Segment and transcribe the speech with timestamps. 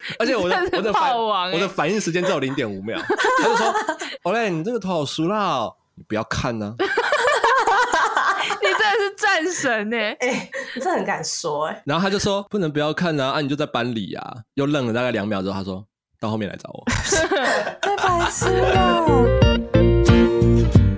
[0.18, 2.98] 而且我的我的反、欸、我的反应时间只有零点五秒，
[3.42, 3.74] 他就说：
[4.32, 6.84] “Olen，你这个头好熟啦、哦，你不要看呢、啊。
[8.62, 10.16] ”你真的是战神哎、欸！
[10.20, 11.82] 哎、欸，你真的很敢说哎、欸。
[11.84, 15.84] 然后他就说：“不能不要看啊，啊，你就在班里啊。”又愣了大概两秒之后，他说
[16.20, 16.84] ：“到后面来找我。”
[17.80, 19.04] 太白痴了！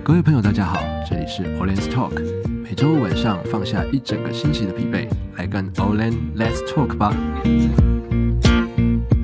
[0.03, 0.79] 各位朋友，大家好，
[1.09, 2.13] 这里是 Olen's Talk，
[2.47, 5.07] 每周五晚上放下一整个星期的疲惫，
[5.37, 7.13] 来跟 Olen Let's Talk 吧。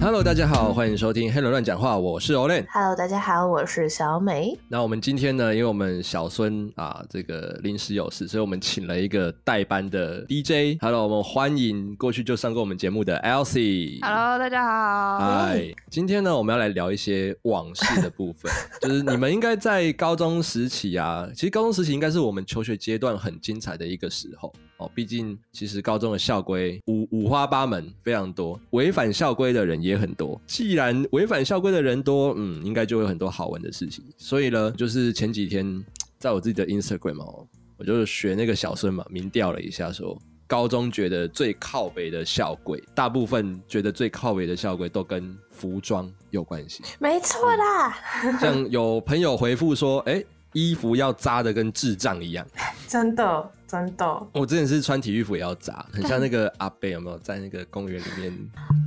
[0.10, 2.66] Hello，大家好，欢迎收听《黑人乱讲话》，我是 Olen。
[2.74, 4.58] Hello，大家好，我是小美。
[4.68, 10.82] 那我们今天呢，因为我们小孙啊，这个临时有事，所以我们请了一个代班的 DJ。
[10.82, 14.00] Hello，我们欢迎过去就上过我们节目的 Elsie。
[14.02, 15.20] Hello，大家好。
[15.20, 24.52] 嗨，今天呢，我们要来聊一些往事的部分， 就是你们应该在高中时期啊，其实高中时期应该是我们求学阶段很精彩的一个时候。
[24.78, 30.40] 哦，毕竟其实高中的校规五五花八门，非常多，违反校规的人也很多。
[30.48, 34.04] 既然违反校规的人多，嗯，应该就会有很多好玩的事情。
[34.18, 35.86] 所以呢，就是前几天
[36.18, 37.46] 在我自己的 Instagram 哦，
[37.78, 46.82] 我就学那个小孙嘛，民调了一下说，说高中觉得最靠北的校规，大部分觉得最靠北的校规都跟服装有关系。
[47.00, 50.26] 没错啦，嗯、像有朋友回复说，哎、欸。
[50.54, 52.44] 衣服要扎的跟智障一样，
[52.90, 54.28] 真的真的。
[54.34, 58.34] 我之前是穿体育服也要扎，很像那个阿贝有没有在那个公园里面？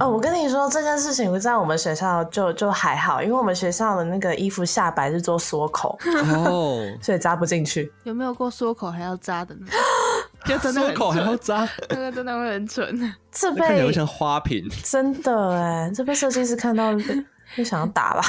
[0.00, 5.96] 哦，我跟你说这件事情，在我们学校就就还好，因为我们学校的那个衣服下摆是做缩口
[6.34, 7.92] 哦， 所以扎不进去。
[8.02, 9.66] 有没有过缩口还要扎的呢？
[10.44, 13.14] 就真的缩口还要扎，那个真的会很蠢。
[13.30, 16.92] 这被看起来像花瓶，真的哎，这被设计师看到。
[17.54, 18.22] 就想要打吧？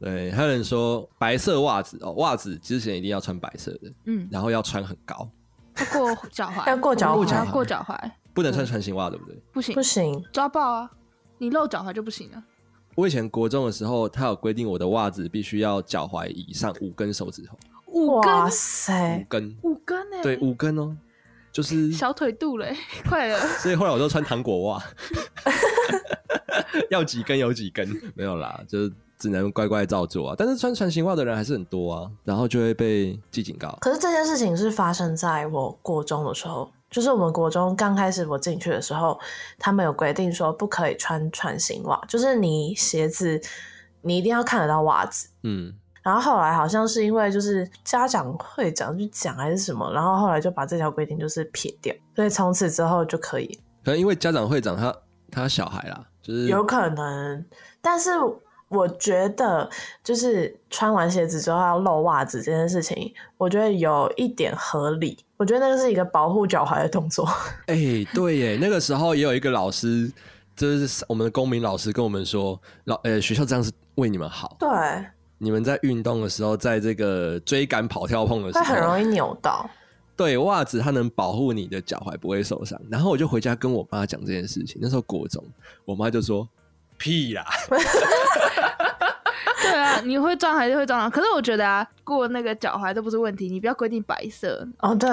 [0.00, 5.28] 对，还有人说白色袜子哦，袜子之前一定要穿白色的，嗯，然后要穿很高，要
[5.92, 9.36] 过脚踝，要过脚踝，要过脚踝，不能穿船型袜，对不对？
[9.52, 10.90] 不行，不行，抓爆啊！
[11.38, 12.42] 你露脚踝就不行了。
[12.94, 17.56] 我以前国中的时候，他有规定我的袜子必须要脚踝以上五根手指头，
[17.86, 20.96] 五根，哇塞，五根，五根哎，对，五根哦，
[21.50, 22.76] 就是小腿肚嘞，
[23.08, 23.38] 快了。
[23.58, 24.82] 所以后来我都穿糖果袜。
[26.90, 30.34] 要几根有几根，没有啦，就是只能乖乖照做啊。
[30.36, 33.78] 但是穿船型袜的人还是很多啊，然后就会被记警告。
[33.80, 39.16] 可是这件事情是发生在我国中的时候，就是我们国中刚开始我进去的时候，
[39.60, 43.40] 他们有规定说不可以穿船型袜，就是你鞋子
[44.00, 45.28] 你一定要看得到袜子。
[45.44, 45.72] 嗯，
[46.02, 53.60] 然后后来好像是因为就是家长会长去讲还是什么，然后后来就把这条规定就是撇掉，所以从此之后就可以。
[53.84, 54.92] 可能因为家长会长他
[55.30, 56.08] 他小孩啦。
[56.24, 57.44] 就是、有可能，
[57.80, 58.10] 但是
[58.72, 59.68] 我觉得，
[60.02, 65.18] 就是穿完鞋子之后要露袜子这件事情，我觉得有一点合理。
[65.36, 67.26] 我觉得那个是一个保护脚踝的动作。
[67.66, 70.10] 哎、欸，对耶，那个时候也有一个老师，
[70.54, 74.56] 就是我们的公民老师跟我们说，老呃、欸、学校这样是为你们好。
[74.58, 74.68] 对，
[75.38, 79.68] 你们在运动的时候，在这个追赶、跑、跳、碰的时候，会很容易扭到。
[80.14, 82.80] 对，袜子它能保护你的脚踝不会受伤。
[82.88, 84.78] 然后我就回家跟我妈讲这件事情。
[84.80, 85.42] 那时候国中，
[85.84, 86.48] 我妈就说
[86.98, 87.44] ：“屁啦！”
[89.62, 91.10] 对啊，你会撞还是会撞？
[91.10, 93.48] 可是我觉得啊，过那个脚踝都不是问题。
[93.48, 94.94] 你不要规定白色哦。
[94.94, 95.08] 对，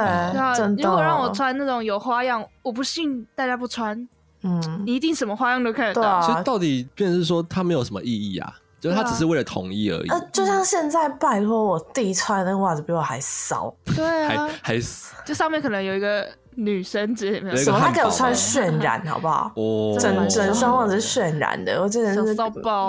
[0.56, 0.84] 真的。
[0.84, 4.08] 如果让我穿那种有花样，我不信大家不穿。
[4.42, 6.08] 嗯，你一定什么花样都看得到。
[6.08, 8.54] 啊、其实到底变成是说它没有什么意义啊？
[8.80, 10.08] 就是他只是为了统一而已。
[10.08, 13.76] 呃，就像现在，拜托我弟穿的那个袜子比我还骚。
[13.94, 14.82] 对啊，还还
[15.26, 16.26] 就上面可能有一个
[16.64, 17.56] 女生之类的。
[17.56, 17.80] 什么？
[17.80, 19.52] 他给我穿渲染，好不好？
[19.58, 22.36] 哦，整整双袜子是渲染的，我真的是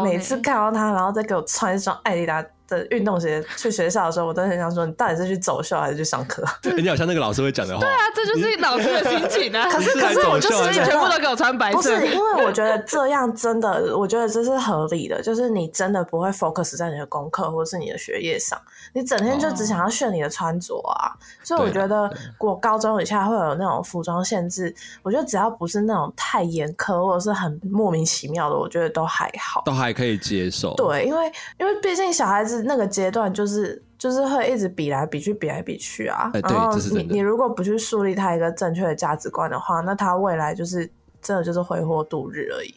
[0.04, 6.42] 每次看到他，然后再给我穿一双艾迪达的运动鞋去学校的时候，我都很想说，你到底是去走秀还是去上课？
[6.70, 7.80] 欸，你好像那个老师会讲的话。
[7.80, 9.68] 对啊，这就是老师的心情啊。
[9.68, 11.76] 可是可是我就是全部都给我穿白色。
[11.76, 18.56] 不是，因为我觉得这样真的，我觉得这是合理的，就是你真的不会 focus 在你的功课或是你的学业上，
[18.94, 21.10] 你整天就只想要炫你的穿着啊。
[21.42, 24.72] 所以我觉得，我高中以下会有那种服装限制，
[25.02, 30.74] 我觉得只要不是那种太严苛或者是很莫名其妙的，我觉得都还好，都还可以接受。
[30.76, 32.59] 对，因为因为毕竟小孩子。
[32.62, 36.30] 那个阶段就是就是会一直比来比去，比来比去啊。
[36.34, 40.90] 欸、然后你你如果不去树立他一个正确的价值观的话，那他未来就是
[41.20, 42.74] 真的就是挥霍度日而已。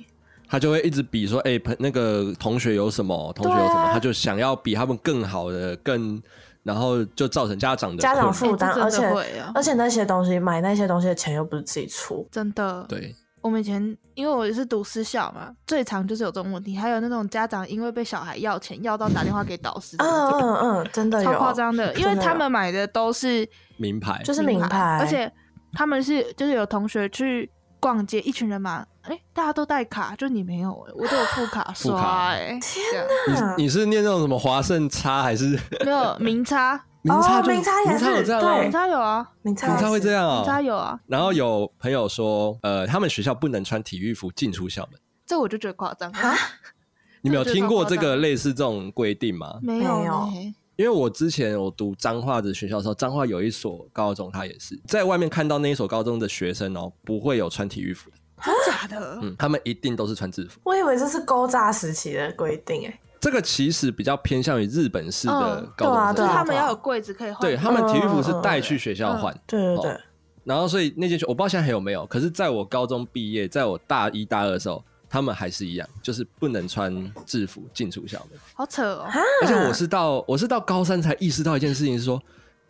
[0.48, 6.22] 他就会一直比说，哎、欸，那个同学有什么，同学有什么，啊、他就想要比他们更好的，更
[6.62, 13.16] 然后就造成家长的家长负担，欸啊、而且而且那些东西买那些东西的钱又不是自己出，真的对。
[13.44, 19.98] 我们以前因为我是读私校嘛，最常就是有这种问题，还有那种家长因为被小孩要钱，要到打电话给导师。
[20.00, 23.48] 嗯嗯嗯，真的有超夸张的， 因为他们买的都是
[23.78, 25.30] 名牌，就是名牌，而且
[25.74, 27.52] 他们是就是有同学去
[27.82, 32.60] 逛街，一群人嘛，哎、大家都带卡，就你没有我都有副卡刷哎、欸。
[32.62, 33.06] 天
[33.36, 33.56] 哪！
[33.58, 36.82] 你你是念那种什么华盛差还是没有名差？
[37.04, 38.56] 明差就哦明差也是明差有这样吗？
[38.56, 45.00] 对明差有啊，明差明差会这样啊、明差有啊，然后有朋友说，呃，他们学校不能穿体育服进出校门。
[45.26, 46.36] 这我就觉得夸张啊。
[47.22, 49.60] 你们有听过这个类似这种规定吗？
[49.62, 50.30] 没有
[50.76, 59.20] 因为我之前我读彰化的学校的时候，彰化有一所高中，他也是在外面看到那一所高中的学生哦，不会有穿体育服的，真假的？
[59.22, 60.60] 嗯，他们一定都是穿制服。
[60.64, 63.00] 我以为这是勾诈时期的规定哎。
[63.24, 67.40] 这个其实比较偏向于日本式的嗯高中生，他们要有柜子可以换。
[67.40, 70.00] 对他们体育服是带去学校换，对对对哦，
[70.44, 76.94] 然后所以那间学我不知道现在还有没有，可是在我高中毕业，在我大一大二的时候，他们还是一样，就是不能穿
[77.26, 78.38] 制服进出校门。
[78.56, 79.08] 好扯哦。
[79.42, 82.22] 而且我是到我是到高三才意识到一件事情，是说，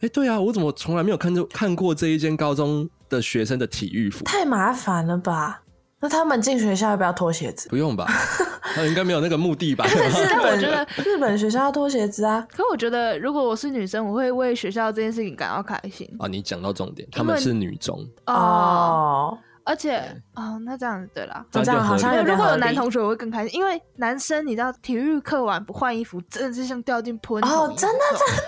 [0.02, 4.24] 哎，对啊，我怎么从来没有看过看过这一间高中的学生的体育服？
[4.24, 5.63] 太麻烦了吧？
[6.04, 7.70] 那他们进学校要不要脱鞋子？
[7.70, 8.06] 不用吧？
[8.76, 9.86] 他应该没有那个目的吧？
[9.88, 12.46] 但是但我觉得日本学校要脱鞋子啊。
[12.54, 16.06] 可我觉得，如果我是女生，我会为学校这件事情感到开心。
[16.20, 19.98] 啊，你讲到重点，他们是女中，哦，哦，而且
[20.36, 21.46] 哦，那这样子对啦。
[21.50, 28.44] 这样就这样好像有如果有男同学，我会更开心，因为男生你知道，体育课完不换衣服，真的是像掉进喷哦真的真的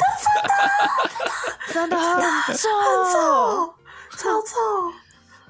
[1.71, 2.67] 真的真的很很臭，
[3.13, 3.73] 臭，
[4.17, 4.51] 超臭，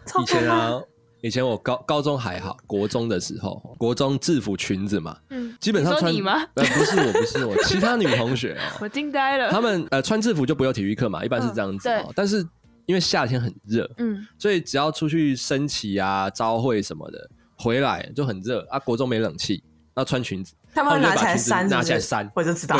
[0.06, 0.80] 超以前啊，
[1.26, 6.34] 以前我高高中还好，国中的时候，国中制服裙子嘛，嗯，基本上穿你你吗？
[6.54, 9.50] 呃，不是我，不是我， 其他女同学哦，我惊呆了。
[9.50, 11.90] 他们呃穿制服就不用体育课嘛，一般是这样子。
[12.14, 12.48] 但是
[12.86, 17.28] 因为夏天很热，嗯，所以只要出去升旗啊、朝会什么的，
[17.58, 18.78] 回来就很热啊。
[18.78, 19.64] 国中没冷气，
[19.96, 22.78] 那穿裙子，他们会拿起来扇，拿起来扇，我就知道。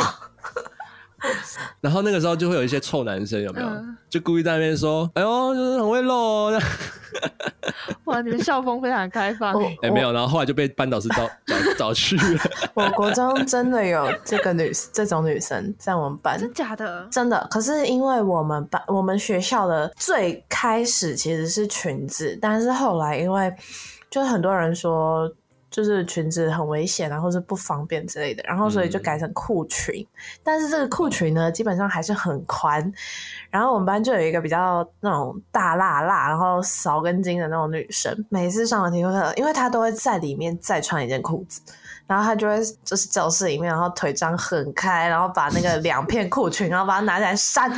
[1.80, 3.66] 然后那个时候就会有一些臭男生有没有？
[3.66, 6.60] 嗯就故意在那边说：“哎呦，就是很会露哦。”
[8.06, 9.52] 哇，你们 校风非常开放。
[9.82, 12.40] 哎，没有，然后后来就被班导师找找找去了。
[12.74, 17.06] 我国中真的有这个女这种女生在我们班，真假的？
[17.10, 17.46] 真的。
[17.50, 23.52] 可是因为我们班我们学校的最开始其实是裙子，但是后来因为
[24.08, 25.30] 就是很多人说。
[25.76, 30.00] 就是裙子很危险啊，或是不方便之类的，然后所以就改成裤裙。
[30.00, 32.90] 嗯、但是这个裤裙呢，基本上还是很宽。
[33.50, 41.60] 然后我们班就有一个比较那种大辣辣，然后少根筋的那种女生，每次上完体育课，因为她都会在里面再穿一件裤子，
[42.06, 47.70] 然后她就会就是教室里面，然后腿张很开，然后把那个两片裤裙，然后把它拿起来扇。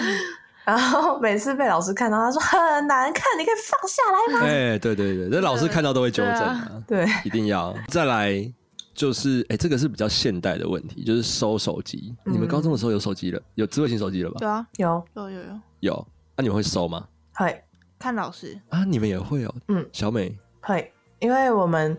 [0.69, 4.41] 然后每次被老师看到，他说很难看，你可以放下来吗？
[4.45, 7.75] 哎、欸，对对对，这老师看到都会纠正啊，对，一定要。
[7.89, 8.53] 再来
[8.93, 12.15] 就是，哎、欸，这个是比较现代的问题，就是收手机。
[12.27, 14.37] 嗯、你们高中的时候有手机了，有智慧型手机了吧？
[14.43, 16.07] 有啊，有有有有有。
[16.37, 17.09] 那、啊、你们会收吗？
[17.33, 17.65] 会，
[17.99, 19.55] 看老师啊，你们也会哦。
[19.69, 21.97] 嗯，小美会，因为我们。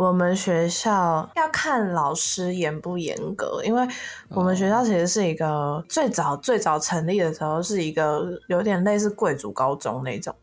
[0.00, 3.86] 我们学校要看老师严不严格，因为
[4.30, 10.34] 我们学校其实是一个最早最早成立的时候是一个有点类似贵族高中那种，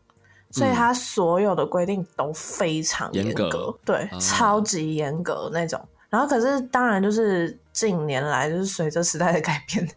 [0.52, 5.80] 所以它所有的规定都非常严格，对，啊、超级严格那种。
[6.08, 9.88] 然后可是当然就是近年来就是随着时代的改变，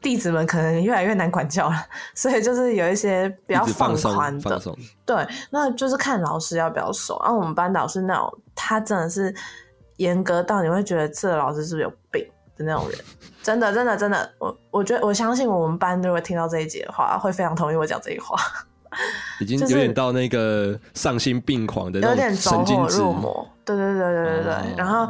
[0.00, 4.60] 弟子们可能越来越难管教了，所以就是有一些比较放宽的，
[5.06, 7.18] 对，那就是看老师要不要收。
[7.24, 8.32] 然后我们班导是那种。
[8.60, 9.32] 他真的是
[9.98, 12.98] 严格到你会觉得这个老师是不是有病的那种人，
[13.40, 18.36] 真的真的真的，我我觉得我相信我们班如果听到这一节的话，会非常同意我讲这句话。
[19.38, 23.48] 已经 有点到那个丧心病狂的那种神经质，有点走火入魔。
[23.76, 24.52] 对对对对对对。
[24.52, 25.08] 哦、然后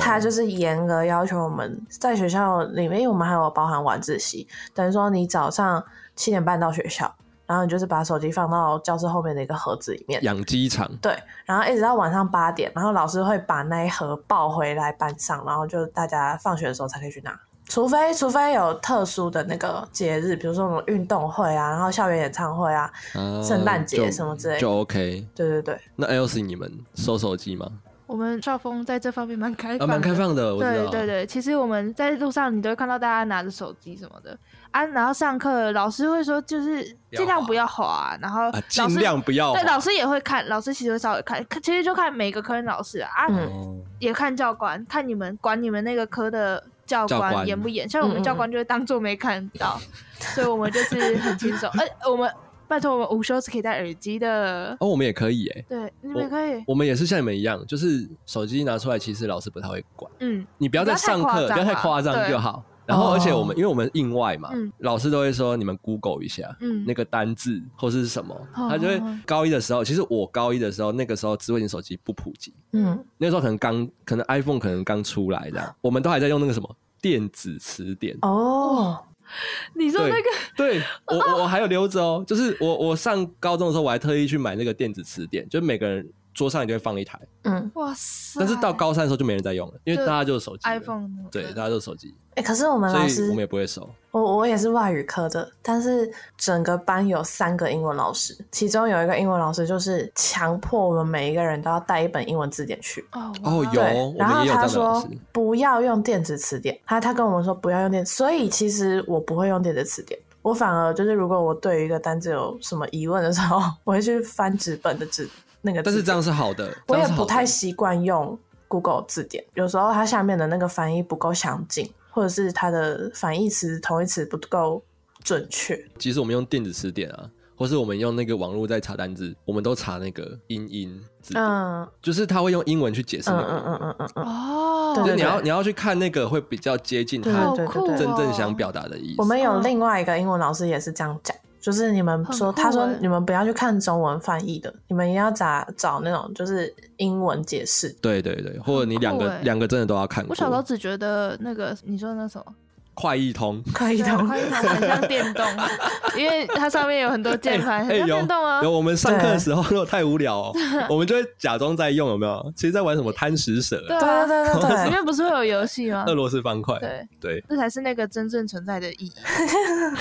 [0.00, 7.14] 他就是严格要求我们在学校里面，因为我们还有包含晚自习，等于说你早上七点半到学校。
[7.46, 10.88] 然后你就是把手机放到教室后面的一个盒子里面，养鸡场。
[11.02, 17.36] 对，然后一直到晚上八点，然后老师会把那一盒抱回来班上，然后就大家放学的时候才可以去拿，
[17.66, 25.26] 除非除非有特殊的那个节日，比如说什么运动会啊，然后校园演唱会啊，啊圣诞节什么之类的，就 OK。
[25.34, 25.80] 对对对。
[25.96, 27.66] 那 Elsie 你们收手机吗？
[28.10, 30.52] 我们校风在这方面蛮开放的，蛮、啊、开放的。
[30.52, 30.90] 我知道。
[30.90, 34.36] 对对对，其实我们在路上你都会看到大家拿着手机什么的。
[34.72, 39.52] 啊，然后上课老师会说，就是尽量不要滑，然后尽量不要。
[39.52, 47.88] 对，老师也会看，老师其实会稍微看，其实就看每个科任老师啊，嗯、也看教官，看你们管你们那个科的教官严不严。
[47.88, 49.86] 像我们教官就会当做没看到，嗯、
[50.34, 51.70] 所以我们就是很轻松。
[51.78, 52.28] 哎、欸，我们
[52.68, 54.76] 拜托，我们午休是可以戴耳机的。
[54.78, 55.64] 哦，我们也可以哎。
[55.68, 56.64] 对，你们可以我。
[56.68, 60.10] 我们也是像你们一样，就是手机拿出来，其实老师不太会管。
[60.20, 62.64] 嗯，你不要在上课，不要太夸张就好。
[62.86, 76.68] 然后而且我们因为我们印外嘛，老师都会说你们 Google 一下，嗯，那个单字或是什么，他就会高一的时候，其实我高一的时候那个时候智慧型手机不普及，嗯，那时候可能刚可能 iPhone 可能刚出来的，我们都还在用那个什么
[77.00, 78.98] 电子词典哦。
[79.74, 88.38] 你说那个，对，我我还有留着哦，就是我我上高中的时候，我还特意去买那个电子词典，就每个人桌上一定会放一台，嗯，哇塞！
[88.38, 92.14] 但是到高三的时候就没人在用了，因为大家就是手机，iPhone，对，大家就是手机。
[92.30, 93.88] 哎、欸，可是我们老师，我们也不会收。
[94.12, 103.04] 我我也是外语科的，但是整个班有三个英文老师，其中有一个英文老师就是强迫我们每一个人都要带一本英文字典去。
[103.12, 115.28] 哦，哦，有，然后他说不要用电子词典，他他跟我们说不要用电子，所以其实我不会用电子词典，我反而就是如果我对于一个单字有什么疑问的时候， 我会去翻纸本的字
[115.62, 115.82] 那个。
[115.82, 118.38] 但是这样是好的，我也不太习惯用
[118.68, 121.90] Google 字典，有时候它下面的那个翻译不够详尽。
[122.12, 124.82] 或者是它的反义词、同义词不够
[125.22, 125.80] 准确。
[125.96, 139.14] 其实我们用电子词典啊，或是我们用那个网络在查单字，我们都查那个英英字典，嗯，就是他会用英文去解释那个，嗯嗯嗯嗯嗯哦，就你要你要去看那个会比较接近他真正想表达的意思。
[139.18, 141.36] 我们有另外一个英文老师也是这样讲。
[141.60, 147.88] 就是你们说，他说你们不要去看中文翻译的，你们也要找找那种就是英文解释。
[148.00, 150.24] 对对对，或者你两个两个真的都要看。
[150.28, 152.54] 我小时候只觉得那个你说的那什么。
[153.00, 155.46] 快易通，快易通，快易通很像电动，
[156.18, 158.60] 因为它上面有很多键盘，很像电动啊。
[158.62, 160.52] 有我们上课的时候，如果太无聊哦，
[160.90, 162.52] 我们就会假装在用，有没有？
[162.54, 163.78] 其实，在玩什么贪食蛇？
[163.88, 166.04] 对对对对对，里面不是会有游戏吗？
[166.06, 167.08] 俄罗斯方块，对。
[167.18, 169.12] 对，这才是那个真正存在的意义。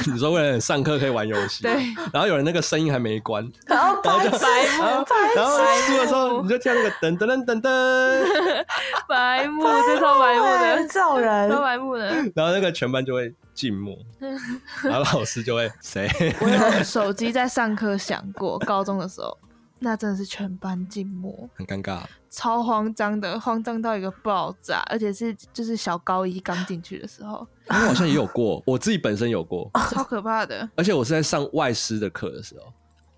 [0.11, 1.73] 你说为了上课可以玩游戏，对，
[2.11, 4.37] 然后有人那个声音还没关，然后白目，
[5.35, 7.61] 然后输的时候你就听那个噔噔噔噔。
[7.61, 8.65] 噔，
[9.07, 13.33] 白目，这超白目的，造人，超白目的，然后那个全班就会。
[13.51, 13.97] 静默，
[14.81, 16.07] 然后老师就会谁？
[16.39, 19.37] 我有 手机在上课响过，高中的时候，
[19.79, 32.71] 那真的是全班静默，很尴尬，超慌张的，慌张到一个爆炸，而且是就是小高一刚进去的时候，我好像也有过，我自己本身有过，超可怕的，而且我是在上外师的课的时候，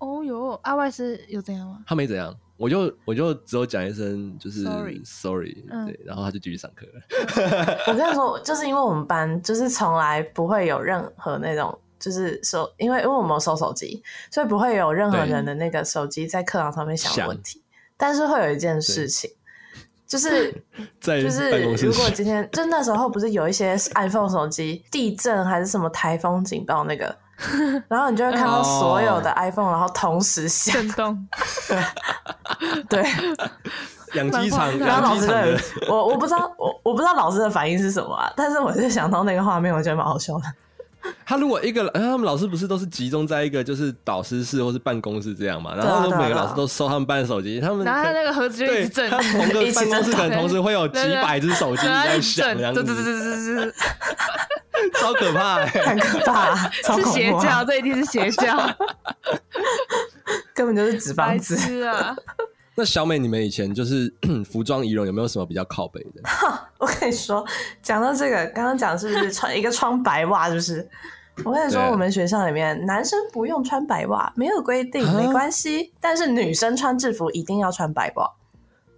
[0.04, 1.78] 哦哟，啊外师有怎样吗？
[1.86, 2.36] 他没怎样。
[2.62, 7.82] 我就我就只有讲一声就是 sorry sorry，对，然后他就继续上课了。
[7.88, 14.00] 我跟你说，就是因为我们班就是从来不会有任何那种就是手，因为因为我们有收手机，
[14.30, 17.60] 所以不会有任何人的那个手机在课堂上面响问题。
[17.96, 19.28] 但是会有一件事情，
[20.06, 20.54] 就是
[21.02, 21.50] 在就是
[21.84, 27.12] 如果今天就那时候不是有一些 iPhone 手机地震还是什么台风警报那个。
[27.88, 31.28] 然后你就会看到所有的 iPhone，然后同时响，震动。
[32.88, 33.04] 对，
[34.14, 35.58] 养鸡场，然后老师的，
[35.88, 38.32] 我我不知道，我我不知道老师的反应是什么啊。
[38.36, 40.44] 但是我就想到那个画面，我觉得蛮好笑的。
[41.26, 45.74] 他如果一个，他们老师不是都是集中在一个就是导师室或是办公室这样嘛？
[45.74, 53.74] 然后每个老师都收他们班的手机，他们然后他那个盒子就一直震，他同个办公室可能同时会有几百只手机在响， 这样子。
[54.94, 58.58] 超可怕、欸，很可怕，是邪教，这一定是邪教，
[60.54, 62.16] 根本就是纸房子啊！
[62.74, 64.12] 那小美，你们以前就是
[64.50, 66.22] 服装仪容有没有什么比较靠北的？
[66.78, 67.44] 我跟你说，
[67.82, 70.48] 讲到这个，刚刚讲是不是穿一个穿白袜？
[70.48, 70.88] 就是
[71.44, 78.30] 我跟你说，我们学校里面男生不用穿白袜，没有规定，没关系，但是女生穿制服一定要穿白袜。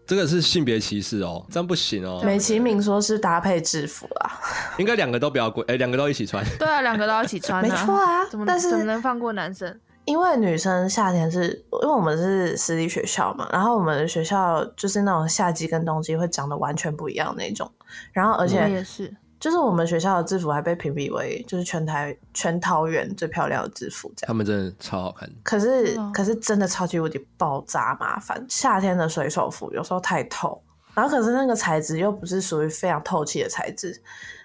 [0.06, 2.20] 这个是性别歧视哦，这样不行哦。
[2.22, 4.38] 美其名说是搭配制服啦，
[4.78, 6.44] 应该两个都不要过，哎，两个都一起穿。
[6.58, 8.24] 对啊，两个都要一起穿，没错啊。
[8.26, 9.80] 怎么但是怎么能放过男生？
[10.04, 17.70] 因为女生夏天是，因为我们是私立学校嘛，然后我们的学校就是那种夏季跟冬季会长得完全不一样那种，
[18.12, 19.14] 然后而且也是。
[19.40, 24.28] 就是我们学校的制服还被评比为就是全台全桃园最漂亮的制服，这样。
[24.28, 25.30] 他们真的超好看。
[25.42, 28.42] 可是可是真的超级无敌爆炸麻烦。
[28.49, 30.62] 夏天的水手服有时候太透，
[30.94, 34.00] 然后可是那个材质又不是属于非常透气的材质，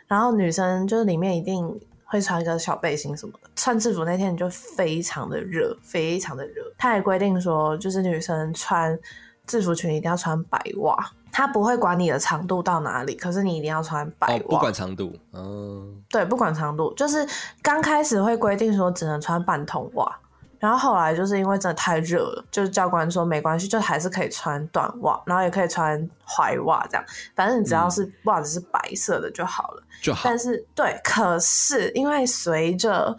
[0.05, 3.48] 然后女生就是里面一定会穿一个小背心什么的。
[3.59, 6.63] 穿制服那天你就非常的热，非常的热。
[6.77, 8.97] 他也规定说，就是女生穿
[9.45, 10.95] 制服裙一定要穿白袜。
[11.29, 14.35] 他不会管你的长度到哪里，可是你一定要穿白袜。
[14.35, 17.27] 哦，不管长度，嗯，对，不管长度，就是
[17.61, 20.19] 刚开始会规定说只能穿半筒袜，
[20.59, 25.97] 然后后来就是因为真的太热了，就是教官说没关系，就还是可以穿短袜，然后也可以穿
[26.27, 30.21] 踝袜这样，反正你只要是袜子是白色的就好了，就好。
[30.25, 33.15] 但是对，可是因为随着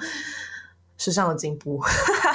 [0.99, 1.83] 时尚的进步，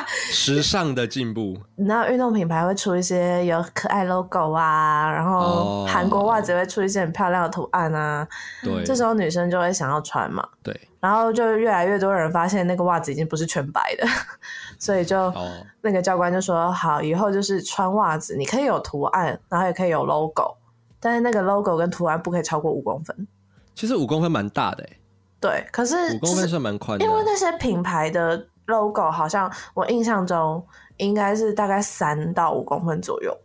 [0.32, 1.58] 时尚的进步。
[1.76, 8.28] 你知道运动品牌会出一些有可爱 logo 啊，然后韩国袜子会出一些很漂亮的图案啊。
[8.64, 10.48] 对、哦，这时候女生就会想要穿嘛。
[10.64, 14.08] 对，然后就越来越多人发现那个袜子已经不是全白的，
[14.80, 20.56] 所以就、哦、那个教官就说：“好，以后就是穿袜子，你可以有图案，然后也可以有 logo，
[21.00, 23.28] 但是那个 logo 跟图案不可以超过五公分。”
[23.76, 24.98] 其实五公分蛮大的、欸
[25.42, 30.66] 对，可是五公分算蛮宽的，因为那些品牌的 logo 好像我印象中
[30.98, 33.36] 应该是大概三到五公分左右。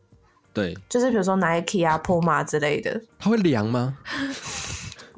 [0.52, 3.00] 对，就是比如说 Nike 啊、Puma 之类的。
[3.18, 3.96] 它会凉吗？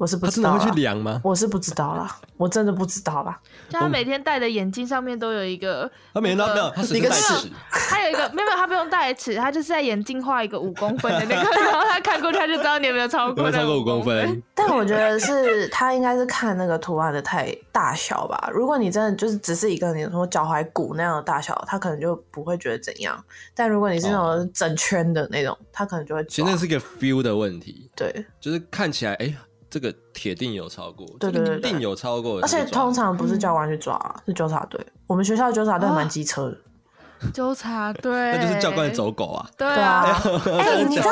[0.03, 1.21] 我是不知道，他真的会去量吗？
[1.23, 3.39] 我是不知道啦， 我真的不知道啦。
[3.69, 14.43] 就他每天戴的眼镜上面都有一个，他每天都没有，他一个尺，他有一个没有，他不用戴尺，他就是在眼镜画一个五公分的那个， 然后他看过去他就知道你有没有超过，有没有超过五公分。
[14.53, 18.49] 但我觉得是他应该是看那个图案的太大小吧。
[18.53, 23.17] 如果你真的就是只是一个你说脚踝骨那样的大小，他可能就不会觉得怎样。
[23.55, 26.21] 但如果你是那种整圈的那种，他可能就会。
[26.25, 29.27] 其实那是一个 feel 的问题，对，就是看起来哎。
[29.27, 29.37] 欸
[29.73, 32.39] 这个铁定有超过，对对对，定有超过。
[32.41, 34.79] 而且通常不是教官去抓，嗯、是纠察队。
[35.07, 36.57] 我们学校的纠察队蛮机车的。
[37.33, 39.49] 纠察队， 那就是教官的走狗啊。
[39.57, 40.21] 对啊。
[40.59, 41.09] 哎、欸，你知道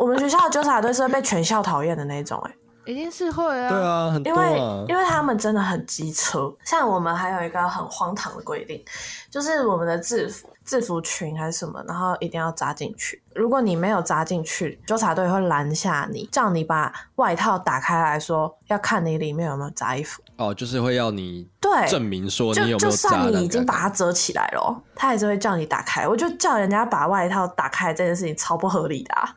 [0.00, 2.50] 我们学校的纠察队是会被全校讨厌的那种、欸？
[2.50, 2.56] 哎。
[2.84, 6.52] 一定是会啊，对啊，很多啊，因为因为他们真的很机车。
[6.64, 8.82] 像我们还有一个很荒唐的规定，
[9.30, 13.22] 就是我们的制服、制服裙还是什么，然后一定要扎进去。
[13.34, 20.20] 如果你没有扎进去，纠察队会拦下你，叫你把外套打开来说，要看你里面有没有扎衣服。
[20.36, 22.88] 哦，就是会要你对证明说你有没有扎。
[22.88, 26.06] 就算你已经把它折起来了，他还是会叫你打开。
[26.08, 29.32] 我就叫人家把外套打开这件事情超不合理的啊。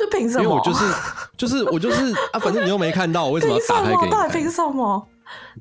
[0.00, 0.42] 就凭什么？
[0.42, 0.84] 因为我就是
[1.36, 4.10] 就是我就是啊，反正你又没看到，我为什么要打开给你？
[4.10, 5.06] 到底凭什么？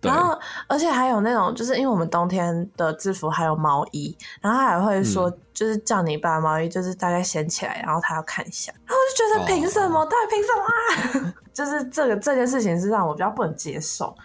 [0.02, 0.36] 然后，
[0.68, 8.74] 而且还有那种，就是因为我们冬天的制服还有毛衣，然后他还会说，就是叫你把毛衣就是大概掀起来，然后他要看一下。
[8.88, 10.02] 然后我就觉得凭什么？
[10.02, 11.34] 哦、到底凭什么啊？
[11.54, 14.16] 就是这个这件事情是让我比较不能接受。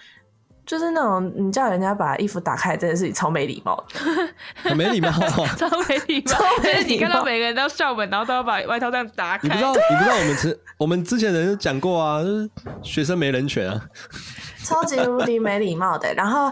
[0.67, 4.01] 就是那种你叫人家把衣服打开这件事情超没礼貌的，
[4.63, 6.63] 很 没礼貌，超没礼貌。
[6.63, 9.47] 就是你看到每个人都校门，然后都要把外套这样打开。
[9.47, 12.51] 你不知道，你不知道我们之我们之前人讲过啊，就是
[12.83, 13.81] 学生没人权啊，
[14.65, 16.13] 超级无敌没礼貌的。
[16.15, 16.51] 然后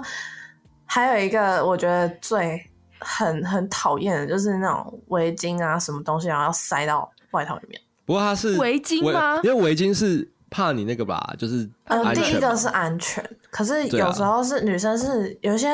[0.85, 2.63] 还有一个我觉得最
[2.99, 7.81] 很很讨厌的就是那种围巾啊，什么东西然后要塞到外套里面。
[8.05, 9.41] 不过它是围巾吗？
[9.43, 10.31] 因为围巾是。
[10.53, 15.69] 怕你那个吧，就是嗯，第一个是安全，可是有时候是女生是有些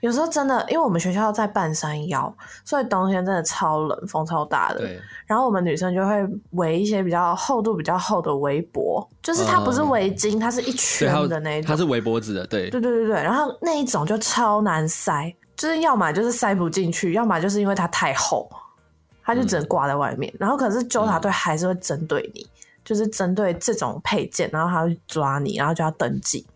[0.00, 4.80] 有时候真的，因为我们学校在半山腰，所以冬天真的超冷，风超大的。
[4.80, 5.00] 对。
[5.26, 12.70] 然后我们女生就会围一些比较厚度比较厚的围脖，就是它不是围巾，它是一圈的那一种，它是围脖子的，对。
[12.70, 18.50] 对对对对，然后那一种就超难塞，就是要么就是塞不进去，要么就是因为它太厚，
[19.22, 20.32] 它就只能挂在外面。
[20.34, 22.46] 嗯、然后可是纠察队还是会针对你。
[22.84, 26.46] 就是针对这种配件，然后他会抓你，然后就要登记。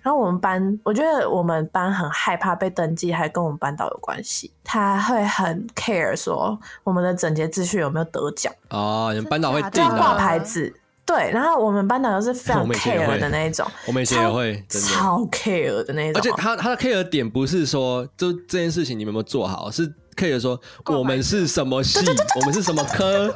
[0.00, 4.50] 然后我们班，我觉得我们班很害怕被登记，还跟我们班导有关系。
[4.64, 10.72] 他会很 care 说我们的整洁秩序有没有得奖哦，你们班导会定挂牌子，
[11.04, 11.30] 对。
[11.32, 16.20] 然后我们班导又是非常 care 的那一种，我们以前也会超 care 的那种。
[16.20, 19.92] 而且他他的 care 的点不是说就这件事情你们有没有做好，是。
[20.18, 22.04] care 说我们是什么系，
[22.34, 23.32] 我们是什么科，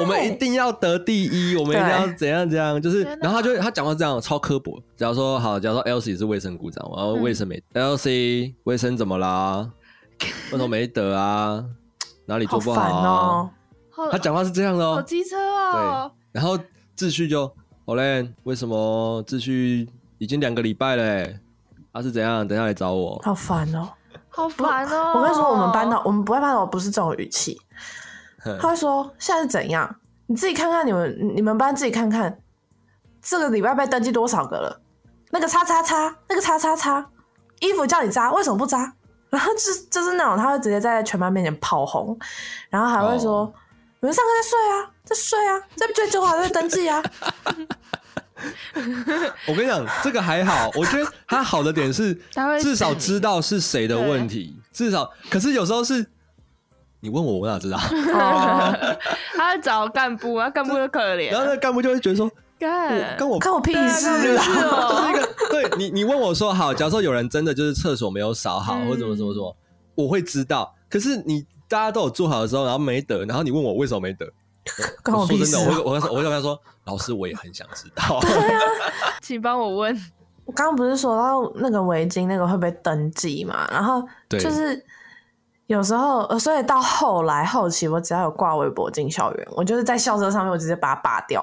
[0.00, 4.82] 我们一定要得第一，我们一定要怎样怎样，就是，然后他就他讲话这样超刻薄。
[4.96, 9.70] 假如说好，假如说 Elsie 是卫生股长，然后卫生没、嗯、Elsie 卫生怎么啦？
[10.20, 11.64] 为什么没得啊？
[12.26, 13.50] 哪里做不好啊？
[13.90, 16.10] 好哦、他讲话是这样的哦，好机车哦。
[16.32, 16.58] 对，然后
[16.96, 17.50] 秩序就
[17.86, 18.28] 好嘞。
[18.42, 21.26] 为什么秩序已经两个礼拜了？
[21.92, 22.46] 他、啊、是怎样？
[22.46, 23.20] 等下来找我。
[23.24, 23.88] 好烦哦。
[24.36, 25.12] 好烦哦！
[25.14, 27.56] 我跟你说，我们班导，我们不会班导，不是这种语气。
[28.60, 29.96] 他会说：“现在是怎样？
[30.26, 32.38] 你自己看看，你们你们班自己看看，
[33.20, 34.80] 这个礼拜被登记多少个了？
[35.30, 37.06] 那个叉叉叉，那个叉叉叉，
[37.60, 38.94] 衣服叫你扎，为什么不扎？
[39.30, 42.16] 然后就是就是那种，他会直接在全班面前炮轰，
[42.70, 43.52] 然后还会说：‘哦、
[44.00, 47.02] 你们上课在睡啊，在睡啊，在最久还在登记啊。
[49.48, 50.68] ’”我跟你讲，这个还好。
[50.74, 52.14] 我觉得他好的点是，
[52.60, 54.54] 至少知道是谁的问题。
[54.72, 56.04] 至少，可是有时候是
[57.04, 57.76] 你问我，我哪知道？
[59.36, 61.30] 他会找干部啊，干部就可怜。
[61.30, 69.54] 然后那干部就会觉得说：“干，跟我关我屁事啊！”就是一个对你，你问我说好，假如说有人真的就是厕所没有扫好，或者怎么怎么怎么，
[69.94, 70.74] 我会知道。
[70.88, 74.26] 可是你大家都有做好的时候，然后没得，然后你问我为什么没得？
[75.02, 78.18] 跟我说真的，我我我我跟他说，老师我也很想知道。
[78.22, 78.62] 对啊，
[79.20, 79.94] 请帮我问。
[80.46, 83.66] 我刚刚不是说到那个围巾那个会被登记嘛？
[83.70, 84.76] 然后就是
[85.66, 91.40] 有时候，呃，所以到后来后期，我只要有挂微博进校园，我就是在校车上面，我直接把它拔掉，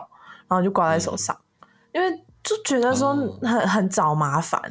[0.47, 4.61] 然后就挂在手上，嗯、因为就觉得说很、哦、很找麻烦。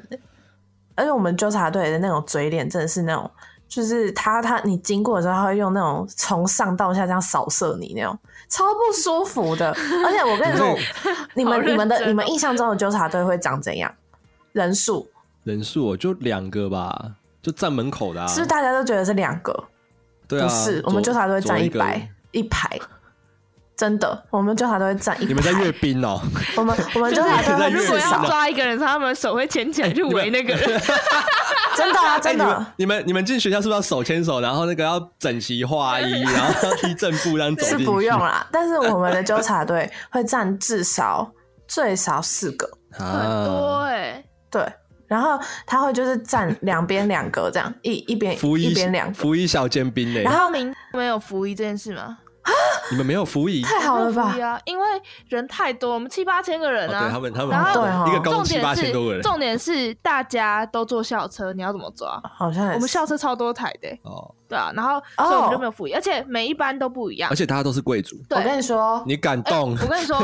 [0.95, 3.31] 而且我们纠察队的那种嘴脸，真的是那种，
[3.67, 8.17] 就是他他你经过的时候，他会用那种从上到下这样扫射你那种，
[8.49, 9.71] 超不舒服的。
[9.71, 10.67] 而且我跟你说，
[11.35, 13.93] 你们你们的你们印象中的纠察队会长怎样？
[14.53, 15.09] 人数？
[15.45, 18.27] 人数就两个吧，就站门口的、啊。
[18.27, 19.53] 是不是大家都觉得是两个？
[20.29, 22.79] 对啊，不是，我们纠察队站一排一排。
[23.77, 25.29] 真的，我们纠察队会站一排。
[25.29, 26.21] 你们在阅兵哦？
[26.57, 30.69] 我们我们纠察队如果要抓一个人，他们手会牵起来去围那个人。
[31.77, 32.45] 真的啊，真的。
[32.45, 37.65] 欸、你们你们进学校是不是要手牵手，然后那个要整齐划一，然后要踢正步这样走？
[37.65, 41.31] 是不用啦，但是我们的纠察队会站至少
[41.67, 43.07] 最少四个，很
[43.47, 44.25] 多哎、欸。
[44.51, 44.71] 对，
[45.11, 50.23] 然后他会就是站两边两格这样，一一边一边两个服役小尖兵嘞。
[50.23, 52.17] 然后明没有服一这件事吗？
[52.91, 54.35] 你们没有服役，太好了吧？
[54.43, 54.85] 啊，因为
[55.29, 57.05] 人太多，我们七八千个人啊。
[57.05, 59.23] 对他们，他们然后对一个高中七八千多个人。
[59.23, 62.21] 重点是大家都坐校车，你要怎么抓？
[62.37, 64.35] 好像我们校车超多台的哦。
[64.49, 68.17] 对啊，然后所以我们就没有服役，而且每一班都不一样，而且大家都是贵族。
[68.31, 69.77] 我跟你说，你敢动？
[69.81, 70.19] 我跟你说，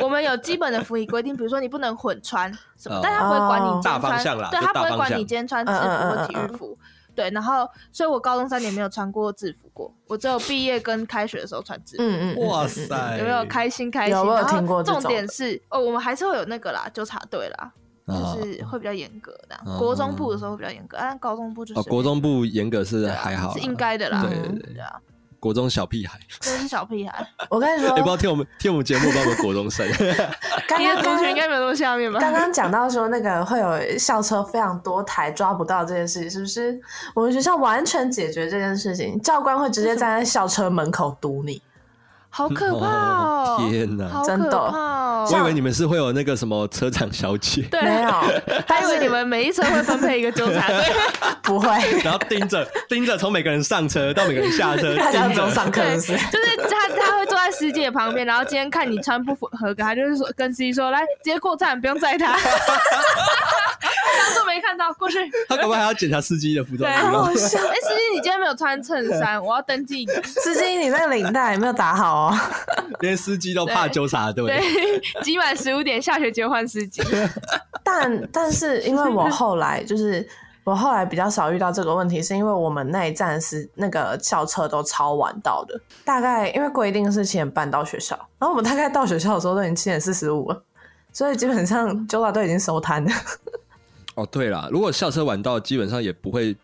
[0.00, 2.48] 我们有基本的服役规定，比如说你不能混穿
[2.78, 6.78] 什么，但他不会管你大方向啦，对他不会管你今天穿制服或体育服。
[7.14, 12.02] 对，然后，所以我高中三年没有穿过制服过，我只有毕业跟开学的时候穿制服。
[12.02, 14.16] 嗯嗯，哇塞，有没有开心开心？
[14.16, 14.82] 有没有听过？
[14.82, 17.72] 重点是哦，我们还是会有那个啦，纠察队啦，
[18.06, 19.78] 就是会比较严格的。
[19.78, 21.80] 国中部的时候会比较严格，但高中部就是。
[21.80, 24.22] 哦，国中部严格是还好，是应该的啦。
[24.22, 25.00] 对对对啊。
[25.44, 27.28] 国中小屁孩，真是小屁孩。
[27.50, 29.86] 我跟你说，也不知道听我们听我们节目，不知道我们国中生。
[30.66, 32.18] 刚刚同学应该没有那么下面吧？
[32.18, 36.80] 刚刚讲到说那个会有校车非常多台抓不到这件事情，是不是？
[37.14, 41.60] 我们学校完全解决这件事情，教官会直接站在校车门口堵你。
[42.36, 43.66] 好可 怕哦！
[43.70, 48.10] 天哪，真的，我以为你们是会有那个什么车长小姐，对，没有，
[48.66, 50.84] 他以为你们每一车会分配一个纠察队，
[51.42, 51.68] 不会，
[52.02, 55.44] 然后盯着盯着从每个人上车到每个人下车， 盯着。
[55.54, 62.36] 上课是，就是他他会坐在司机的旁边，然后今天看你穿不符合格，他就是说跟司机说，来直接过站，不用载他。
[64.24, 65.18] 当作没看到，过去。
[65.48, 66.90] 他可不可还要检查司机的服装？
[66.90, 67.58] 对，好笑。
[67.58, 70.06] 哎，司机，你今天没有穿衬衫，我要登记你。
[70.22, 72.38] 司机，你那个领带有没有打好哦？
[73.00, 74.46] 连司机都怕纠察队。
[74.46, 77.02] 对，集满十五点，下学期换司机。
[77.84, 80.26] 但但是，因为我后来就是
[80.64, 90.62] 我后来比较少遇到这个问题，是因为我们那一站是那个校车都超晚到的，大概因为规定是七点半到学校，然后我们大概到学校的时候都已经七点四十五了，
[91.12, 93.10] 所以基本上纠察都已经收摊了。
[94.14, 96.56] 哦，对了，如果校车晚到，基本上也不会，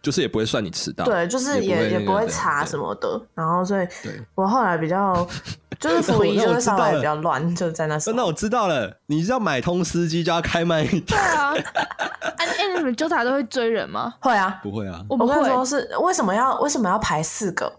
[0.00, 1.04] 就是也不会算你迟到。
[1.04, 3.20] 对，就是也也不会查什么的。
[3.34, 3.86] 然后，所以
[4.34, 5.26] 我后来比较
[5.80, 8.16] 就是服役就是稍微比较乱，就在那时候。
[8.16, 11.02] 那我知道了，你要买通司机就要开慢一点。
[11.06, 11.52] 对啊，
[12.38, 14.14] 哎哎，你们纠察都会追人吗？
[14.20, 15.04] 会啊，不会啊。
[15.08, 17.72] 我们会说是为什么要为什么要排四个？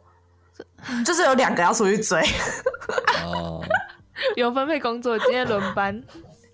[1.05, 2.21] 就是有两个要出去追。
[3.25, 3.63] 哦，
[4.35, 6.03] 有分配工作，今天轮班。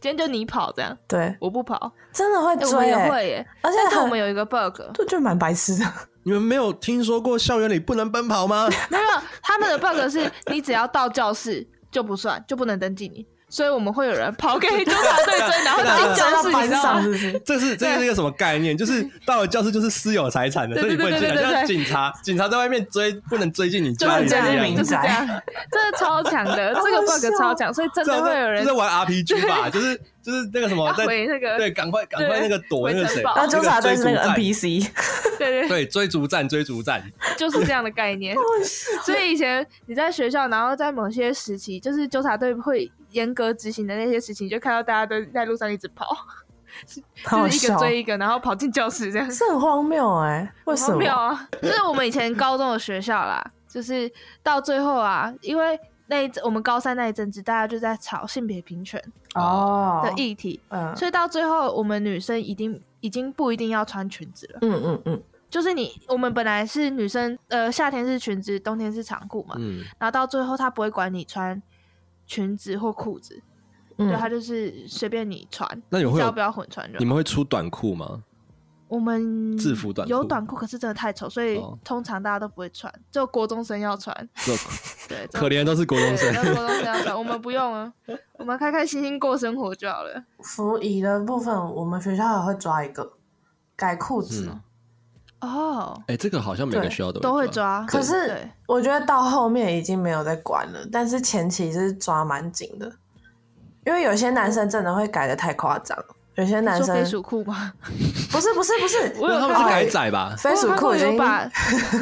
[0.04, 3.48] 今天就你跑这样，对，我不跑，真的会追，我也会耶。
[3.62, 5.86] 而且我们有一个 bug，就就蛮白痴的。
[6.24, 8.68] 你们没有听说过校园里不能奔跑吗？
[8.92, 9.04] 没有，
[9.42, 13.26] 他们的 bug 是你只要到教室就不算，就不能登记你。
[13.54, 17.06] 所以我们会有人跑给纠察队追，然后进教室，你知道吗？
[17.46, 18.76] 这是这是一个什么概念？
[18.76, 21.39] 就是到了教室就是私有财产的，所以你不能进来。
[21.39, 24.28] 像警察，警察在外面追，不能追进你家里。
[24.28, 25.28] 就是民就是这样，
[25.72, 34.89] 真的 超强的，这个 bug 超强，所以真的会有人 就是玩 RPG 吧，就是就是那个什么在那个对，赶快赶快那个躲那个谁，然后纠察队是那个 NPC，
[35.38, 37.04] 对对对，追逐战追逐战
[37.38, 38.36] 就是这样的概念。
[39.04, 42.92] 所以以前你在学校，然后在某些时期，就是纠察队会。
[43.13, 46.15] 严格执行的那些事情，就看到大家都在路上一直跑，
[46.86, 50.91] 就 是一个追一个，然后跑进教室，这样是很荒谬哎、欸，为什么？
[50.91, 51.49] 荒谬啊！
[51.62, 59.02] 就是我们以前高中的学校啦，就是到最后啊，因为那一阵我们高三那一阵子，大家就在吵性别平权
[59.36, 71.62] 哦的议题，嗯，所以到最后我们女生已经已经不一定要穿裙子了，嗯嗯嗯，就是你我们本来是女生，呃，夏天是裙子，冬天是长裤嘛，嗯，然后到最后他不会管你穿。
[72.34, 73.39] 裙子或裤子，
[73.96, 75.84] 对，它就是随便你穿。
[75.89, 76.89] 那你会要不要混穿？
[76.98, 78.24] 你们会出短裤吗？
[78.88, 84.15] 我们制服短裤有短裤，可是真的太丑，所以通常大家都不会穿，就国中生要穿。
[85.08, 87.93] 对， 可怜都是国中生，国中生要穿，我们不用啊，
[88.39, 90.24] 我们开开心心过生活就好了。
[90.39, 93.13] 服仪的部分，我们学校也会抓一个
[93.76, 94.50] 改裤子。
[95.43, 102.89] 哦，哎，这个好像每个学校都都会抓，可是我觉得到后面已经没有在管了，但是前期是抓蛮紧的，
[103.86, 105.97] 因为有些男生真的会改的太夸张，
[106.36, 107.73] 有些男生飞鼠裤吗？
[108.32, 110.34] 不是不是不是， 我有他们是改仔吧？
[110.38, 111.45] 飞鼠裤已经把，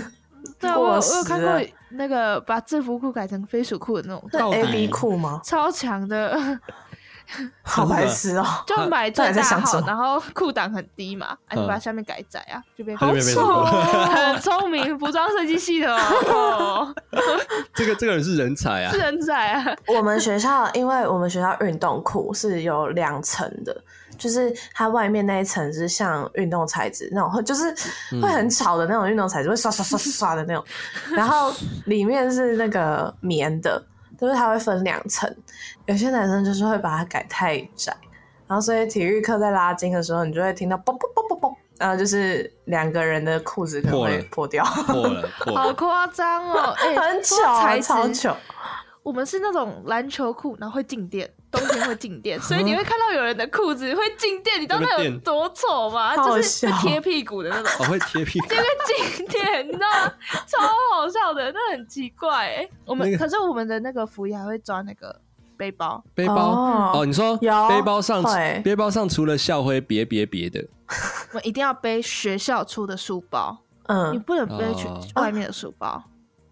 [0.59, 5.41] 对啊，我我有看过那个把制服裤改成飞鼠裤的那种，是 A B 裤吗？
[5.43, 6.37] 超强的。
[7.63, 8.45] 好白痴哦！
[8.67, 16.93] 就买最大号，然后裤档很低嘛，啊，你把下面改窄啊，就变好丑，很聪明，服装设计系的哦。
[17.73, 19.75] 这个这个人是人才啊，是人才啊！
[19.87, 23.75] 我们学校，因为我们学校运动裤是有两层的，
[24.17, 27.73] 就是它外面那一层是像运动材质那种， 就是
[28.21, 30.63] 会很吵的那种运动材质，会刷刷刷刷的那种，
[31.11, 31.53] 然后
[31.85, 33.81] 里面是那个棉的。
[34.21, 35.35] 就是它会分两层，
[35.87, 37.91] 有些男生就是会把它改太窄，
[38.47, 48.37] 然后所以体育课在拉筋的时候，你就会听到嘣嘣嘣嘣嘣，然后就是两个人的裤子可能会破掉，破了， 破了，好夸张哦，哎、欸，很巧、啊，超巧。
[49.01, 56.15] 我们是那种篮球裤，然后会静电，冬天会静电，所以你会看到有人的裤子会静电，你知道那有多丑吗？
[56.15, 58.65] 就是贴屁股的那种，我会贴屁股，因为
[59.17, 60.13] 静电，你知道吗？
[60.47, 60.59] 超
[60.95, 62.65] 好笑的，那很奇怪。
[62.85, 65.19] 我们、那个、可是我们的那个服仪还会装那个
[65.57, 66.35] 背包，背包？
[66.35, 68.23] 哦，哦，你说背包上
[68.63, 70.65] 背包上除了校徽，别别别的，
[71.31, 76.01] 我们一定要背学校出的书包，嗯，你不能背去外面的书包。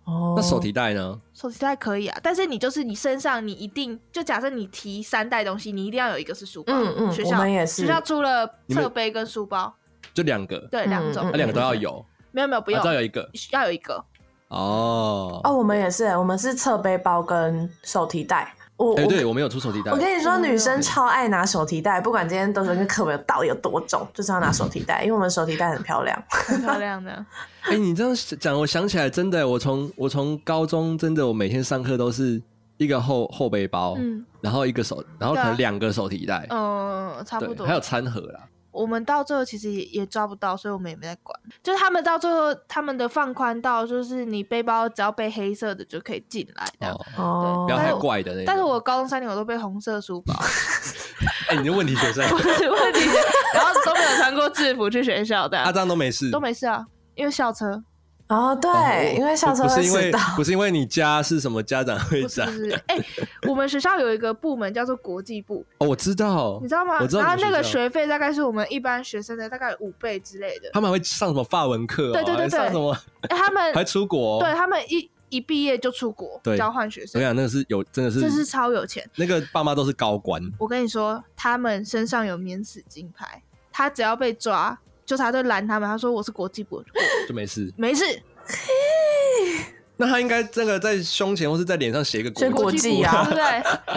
[0.04, 0.34] 哦。
[0.36, 1.20] 那手提袋呢？
[1.40, 6.74] 手提袋可以啊，但是你就是你身上你一定就假设你提三袋东西，你一定要有一个是书包。
[6.74, 9.74] 嗯嗯，学校也是学校除了侧背跟书包，
[10.14, 12.06] 就两个，对，两种，那两个都要有。
[12.32, 14.04] 没有没有，不用，要有一个，要有一个。
[14.50, 18.54] 哦哦，我们也是，我们是侧背包跟手提袋。
[18.80, 19.92] 我哎，对我没有出手提袋。
[19.92, 27.12] 我跟你说，女生超爱拿手提袋，不管今天都是跟课本到底有多重，就是要拿手提袋，因为我们手提袋很漂亮， 很漂亮的。
[27.64, 32.42] 哎，你这样讲，我想起来，真的，我从我从高中真的，我每天上课都是
[32.78, 38.40] 一个后后背包，嗯，然后一个手，然后可能两个手提袋，嗯，差不多，还有餐盒啦。
[38.72, 41.38] 我们到最后其实也也抓不到，所以我们也没在管。
[41.64, 46.92] 就是他们到最后，他们的放宽到，就是你背包只要背黑色的就可以进来的。
[47.18, 48.46] 哦，对，不要太怪的那种。
[48.46, 50.34] 但是我高中三年我都背红色书包。
[51.50, 52.28] 哎，你的问题学生。
[52.30, 53.00] 不是问题，
[53.54, 55.58] 然后都没有穿过制服去学校的。
[55.58, 56.30] 啊，这样都没事。
[56.30, 57.84] 都没事啊，因为校车。
[58.30, 59.76] 哦，对，哦、因为校车会迟到。
[59.76, 62.46] 不是因为不是因为你家是什么家长会长？
[62.46, 63.06] 不是，哎、欸，
[63.48, 65.66] 我们学校有一个部门叫做国际部。
[65.80, 66.60] 哦，我知道。
[66.62, 67.00] 你知道吗？
[67.02, 67.24] 我知道。
[67.24, 70.70] 然后那个学费大概是我们一般学生的大概五倍之类的。
[70.74, 72.14] 他们还会上什么法文课、哦？
[72.14, 72.50] 对对对对。
[72.50, 72.96] 上什么？
[73.22, 74.40] 欸、他们 还出国、哦？
[74.44, 77.20] 对他们一一毕业就出国，交换学生。
[77.20, 79.04] 我想那个是有，真的是这是超有钱。
[79.16, 80.40] 那个爸妈都是高官。
[80.60, 86.84] 我跟你说，他们身上有免死金牌，他只要被抓，就他就拦他们，他说我是国际部，
[87.28, 88.06] 就没事，没事。
[89.98, 93.44] 那他应该这个在胸前或是在脸上写一个国际啊，对不对？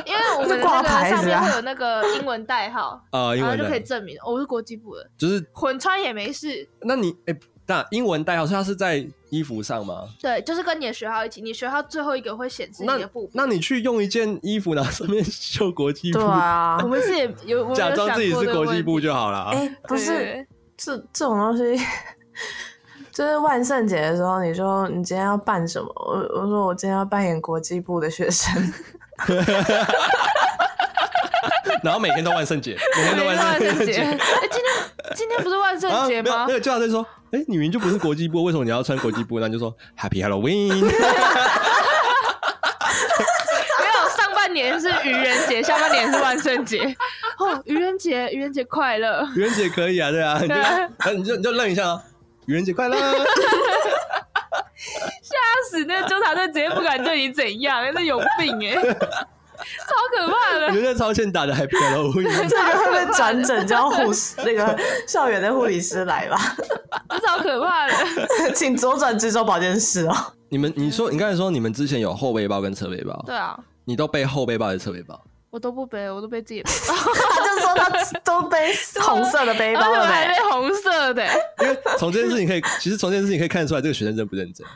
[0.06, 6.66] 因为我们那个上面会有那个英文代号啊，然后就可以证明我是国际部的，就是混穿也没事。
[6.80, 10.08] 那你哎，那英文代号是它是在衣服上吗？
[10.20, 13.30] 对，就是跟你的学号一起，你学号最后一个会显示你的部。
[13.34, 19.50] 那你去用一件衣服，然后上面绣国际部，对啊，我们是也有假装自己是国际部就好了。
[19.52, 20.44] 哎，不是，
[20.84, 21.80] 这这种东西。
[23.12, 25.86] 就是万圣节的时候，你说你今天要扮什么？
[25.94, 28.50] 我我说我今天要扮演国际部的学生，
[31.84, 34.00] 然后每天都万圣节，每天都万圣节。
[34.00, 34.18] 哎、欸，
[34.50, 34.74] 今天
[35.14, 36.46] 今天不是万圣节吗？
[36.48, 39.38] 那个教授说，哎、欸，你明明就不是国际部，为什么你要穿国际部？
[39.40, 40.72] 那就说 Happy Halloween。
[40.80, 40.90] 没
[43.88, 46.94] 有，上半年是愚人节， 下半年是万圣节。
[47.38, 49.26] 哦，愚人节，愚人节快乐！
[49.34, 50.56] 愚人节可以啊，对啊， 你就
[51.14, 52.02] 你就你就愣一下啊。
[52.44, 52.96] 愚人节快乐！
[55.22, 55.34] 吓
[55.70, 60.68] 死那个纠察队，直接不敢对你怎样，那有病哎，超可怕的！
[60.68, 62.12] 你觉得超欠打的还漂亮，
[62.46, 66.36] 这个会不会转诊叫护士那个校园的护理师来吧？
[67.26, 67.94] 超可怕的，
[68.54, 70.14] 请左转直走保健室哦。
[70.50, 75.20] 你们，你说，你刚才说你们之前有后背包跟侧背包，对啊，你都背后背包还是侧背包？
[75.50, 76.94] 我都不背，我都背自己的背包。
[77.12, 81.26] 他就说他都背红色的背包，对，还背红色的。
[81.60, 84.66] 因为从这件事情可以，其实从这件事情可以看得出来，这个学生认不认真。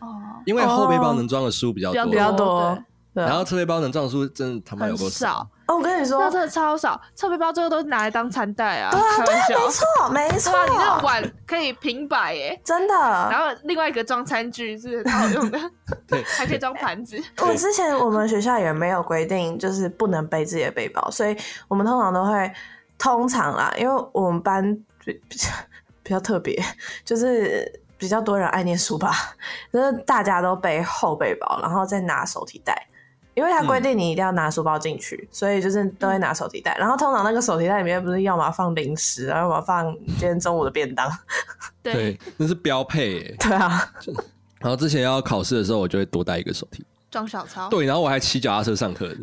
[0.00, 0.16] 哦。
[0.46, 2.78] 因为后背包能装的书比较多，比较多。
[3.24, 5.48] 然后侧背包能装的书真的他妈有够少。
[5.66, 7.00] 哦，我跟你说，那真的超少。
[7.14, 8.90] 侧背包最后都是拿来当餐袋啊。
[8.90, 10.52] 对啊，对，没错，没错。
[10.68, 12.94] 你那个碗可以平摆耶，真的。
[12.94, 15.58] 然后另外一个装餐具是很好用的，
[16.06, 17.20] 对， 还可以装盘子。
[17.42, 21.36] 我之前我们学校也没有规定，就是不能背自己的背包，所以
[21.68, 22.52] 我们通常都会，
[22.98, 24.62] 通常啦，因为我们班
[25.04, 25.50] 比较
[26.02, 26.56] 比较特别，
[27.04, 29.10] 就是比较多人爱念书吧，
[29.72, 32.86] 就是大家都背后背包，然后再拿手提袋，
[33.36, 36.74] 因为他规定你一定要拿书包进去，嗯，所以就是都会拿手提袋。
[36.78, 41.06] 然后通常那个手提袋里面不是要么放零食，然后要么放今天中午的便当，
[41.82, 43.36] 对，那是标配耶。
[43.38, 43.92] 对啊，
[44.58, 46.82] 然后之前要考试的时候，我就会多带一个手提。
[47.08, 47.68] 装小抄。
[47.68, 49.14] 对，然后我还骑脚踏车上课。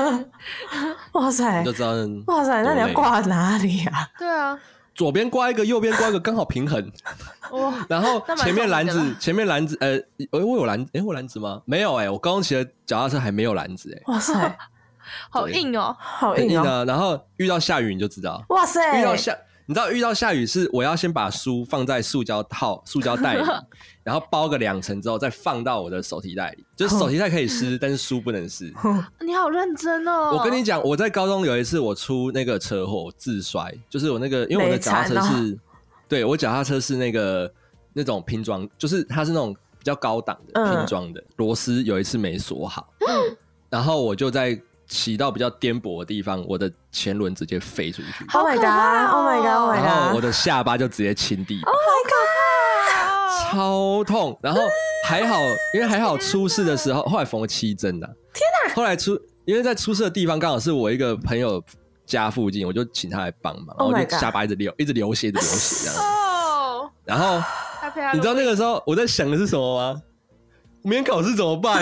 [1.12, 1.62] 哇塞！
[1.62, 1.92] 就知道。
[2.26, 4.08] 哇塞，那你要挂哪里啊？
[4.18, 4.58] 对啊，
[4.94, 6.90] 左边挂一个，右边挂一个，刚好平衡。
[7.52, 7.74] 哇！
[7.88, 9.98] 然后前面篮子，前面篮子，呃，
[10.30, 11.62] 我有篮，哎，我篮子吗？
[11.64, 14.02] 没有，哎，我刚刚骑的脚踏车还没有篮子，哎。
[14.12, 14.58] 哇塞，
[15.30, 16.84] 好硬哦，好硬哦。
[16.86, 18.44] 然后遇到下雨你就知道。
[18.50, 19.00] 哇塞！
[19.00, 19.36] 遇到下。
[19.70, 23.44] 你知道遇到下雨是我要先把书放在塑胶套、塑胶袋里，
[24.02, 26.64] 然后包个两层之后再放到我的手提袋里。
[26.74, 28.74] 就是手提袋可以湿， 但是书不能湿。
[29.24, 30.32] 你好认真哦！
[30.36, 35.56] 我跟你讲，我在高中有一次我出那个车祸自摔，就是我那个因为我的脚踏车是，
[36.08, 37.48] 对我脚踏车是那个
[37.92, 42.92] 那种拼装，就是它是那种比较高档的拼装的，螺丝有一次没锁好，
[43.68, 44.60] 然后我就在。
[44.90, 48.24] 骑到比较颠簸的地方，我的前轮直接飞出去。
[48.34, 49.76] Oh my god！Oh my god！
[49.76, 51.72] 然后我的下巴就直接亲地板。
[51.72, 53.52] Oh my god！
[53.52, 54.36] 超痛。
[54.42, 54.60] 然后
[55.06, 55.38] 还好，
[55.74, 58.06] 因为还好出事的时候，后来缝了七针的。
[58.34, 58.74] 天哪！
[58.74, 61.62] 后来出，因为在出事的地方刚好是我一个朋友
[62.04, 63.76] 家附近，我就请他来帮忙。
[63.78, 66.02] 然后我就下巴一直流，一直流血，一直流血这样。
[66.04, 66.90] 哦。
[67.04, 67.40] 然后
[68.12, 70.02] 你知道那个时候我在想的是什么吗？
[70.82, 71.80] 明天考试怎么办？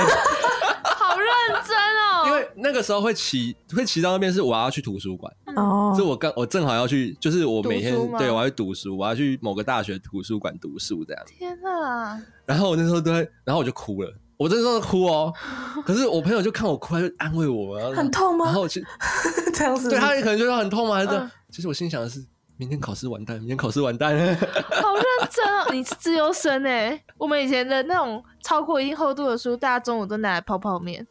[2.57, 11.25] 那个时候会骑会骑到那边，是我要去图书馆哦，是我刚我正好要去，就是我每天对我要去读书，我要去某个大学图书馆读书这样。
[11.27, 12.21] 天哪！
[12.47, 15.33] 然后我那时候都会，然后我就哭了，我真的哭哦。
[15.85, 18.47] 可是我朋友就看我哭，他就安慰我，很痛吗？
[18.47, 18.87] 然后其实
[19.55, 20.97] 这样子，对他也可能觉得很痛吗？
[20.97, 22.25] 还是其实我心想的是，
[22.57, 24.17] 明天考试完蛋，明天考试完蛋。
[24.17, 27.03] 好认真哦，你是自由生哎。
[27.17, 31.07] 我们以前的那种超过一定厚度的书，大家中午都拿来泡泡面。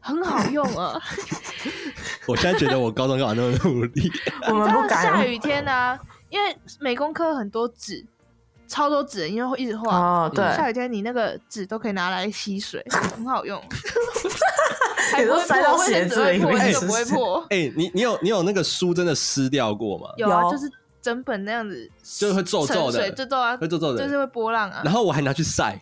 [0.00, 1.00] 很好用啊！
[2.26, 4.10] 我现在觉得我高中干嘛那么努力？
[4.48, 5.02] 我们不敢。
[5.02, 5.98] 下雨天呢、啊，
[6.30, 8.04] 因为美工科很多纸，
[8.66, 9.96] 超多纸，因为会一直画。
[9.96, 10.44] 哦，对。
[10.56, 12.84] 下雨天你那个纸都可以拿来吸水，
[13.16, 13.62] 很好用。
[15.10, 17.40] 还都塞到鞋子里面，不会破。
[17.50, 20.08] 哎、欸，你你有你有那个书真的湿掉过吗？
[20.16, 24.82] 有啊，就是整本那样子，就是会皱皱的，皱皱啊，会皱皱的，就是会波浪啊。
[24.84, 25.80] 然后我还拿去晒。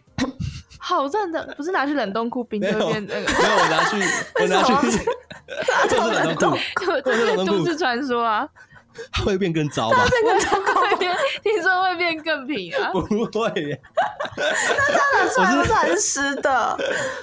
[0.86, 3.20] 好认的，不是拿去冷冻库冰就变那个。
[3.20, 3.96] 没有，我拿去，
[4.40, 4.72] 我拿去，
[5.90, 8.48] 这是冷冻库，这是都市传说啊。
[9.12, 10.06] 它会变更糟吧？
[10.08, 12.92] 变更糟糕一点，听说会变更平啊？
[12.92, 13.80] 不会。
[14.36, 16.78] 那这样的还是湿的。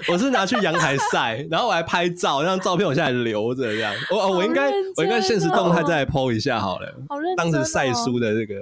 [0.09, 3.93] 我是拿去阳台晒，然后我还拍照，那张照片我现在留着这样。
[4.11, 6.93] 我我应该我应该现实动态再来 po 一下好了。
[7.07, 7.37] 好认真。
[7.37, 8.55] 当时晒书的那个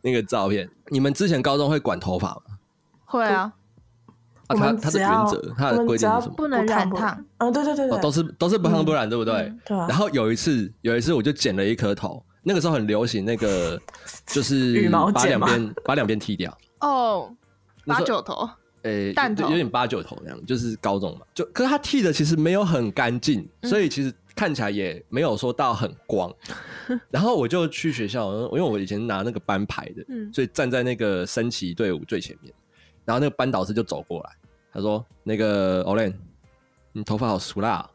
[0.00, 0.66] 那个照片。
[0.88, 2.40] 你们之前高中会管头发吗？
[3.04, 3.52] 会啊。
[4.48, 6.34] 啊，他他的原则，他的规定是什么？
[6.36, 7.24] 不能染烫。
[7.38, 9.52] 嗯，对对对对，都是都是不烫不染，对不对？
[9.64, 9.76] 对。
[9.76, 13.80] 然后有一次，有一次我就剪了一颗头，那个时候很流行那个，
[14.26, 16.56] 就是把两边把两边剃掉。
[16.80, 17.34] 哦，
[17.86, 18.48] 八九头。
[18.82, 21.26] 诶，有点八九头那样，就是高中嘛。
[21.34, 26.32] 就可是他剃的其实没有很干净，所以其实看起来也没有说到很光。
[27.10, 32.54] 然后我就去学校，因为我以前拿那个班牌的，所以站在那个升旗队伍最前面。
[33.06, 34.30] 然后那个班导师就走过来，
[34.74, 36.12] 他说：“那个 Olen，
[36.92, 37.88] 你头发好俗辣。”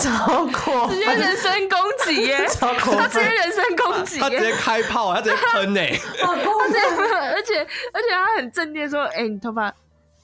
[0.00, 2.46] 超过直接人身攻击耶！
[2.48, 5.80] 超过他直接人身攻击，他直接开炮，他直接喷 呢。
[6.20, 6.78] 他直接，
[7.34, 7.60] 而且
[7.92, 9.74] 而且他很镇定说：“哎，你头发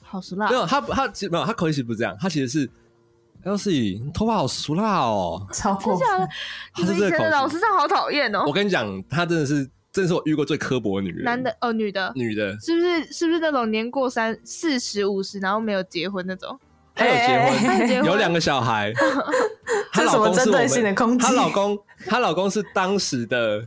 [0.01, 2.69] 好俗辣。”没有，他他其实没有，他口气不是这样，他其实是
[3.45, 5.45] ，Elsie，你头发好俗辣哦。
[5.53, 6.07] 超过分，
[6.73, 7.29] 他是这个。
[7.29, 8.43] 老师上好讨厌哦。
[8.47, 9.69] 我跟你讲，他真的是。
[9.97, 11.23] 这是我遇过最刻薄的女人。
[11.23, 13.11] 男的哦，女的，女的，是不是？
[13.11, 16.55] 是不是那种年过三四十五十，然后没有结婚那种？
[16.93, 18.93] 她有结婚，有两个小孩。
[19.93, 21.25] 这是什么针对性的攻击？
[21.25, 23.65] 她老公，她老公是当时的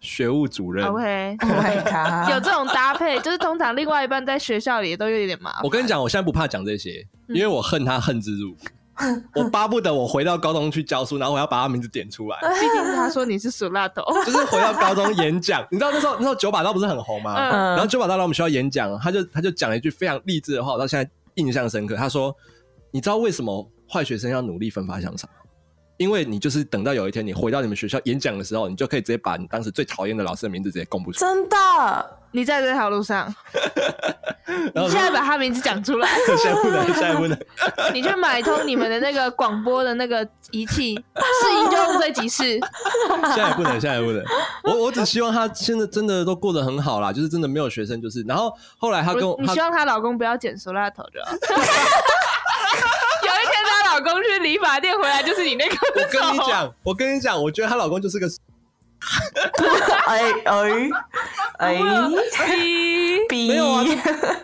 [0.00, 0.86] 学务主任。
[0.86, 5.60] My 有这种搭配，就是通常另外一半在学校里都有点麻烦。
[5.64, 8.66] 我跟你讲，我现在不怕讲这些，因为我恨他恨之入骨。
[9.34, 12.38] 我巴不得我回到高中去教书，然后我要把他名字点出来。
[12.40, 15.66] 毕竟是他说你是属辣头， 就是回到高中演讲。
[15.70, 17.34] 你知道那时候那时候九把刀不是很红吗？
[17.36, 21.94] 嗯、然后九把刀来我们学校演讲，他就他就讲了一句非常励志的话，我到现在印象深刻。
[21.96, 22.34] 他说
[22.90, 25.28] ：“你知道为什么坏学生要努力奋发向上？
[25.96, 33.34] 因为你就是等到有一天你回到你们学校演讲的时候，你就可以直接把你当时最讨厌的老师的名字直接公布出来。”真的，你在这条路上，
[34.74, 37.38] 你现在把他名字讲出来，现在不能，现在不能。
[37.92, 42.44] 你去买通你们的那个广播的那个仪器，试音就用这几次。
[42.44, 44.22] 现在不能，现在不能。
[44.64, 48.22] 我我只希望他现在真的都过得很好啦，就是真的没有学生，就是。
[48.28, 51.32] 然后后来他跟我，你希望她老公不要剪塑料头就好。
[53.22, 55.76] 有一天她老公去理发店回来，就是你那个。
[55.94, 58.28] 我跟你讲，我跟你讲，我觉得她老公就是个。
[60.08, 60.90] 哎哎
[61.58, 61.78] 哎！
[63.30, 63.84] 没有啊，